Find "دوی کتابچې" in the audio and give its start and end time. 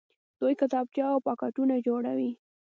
0.39-1.01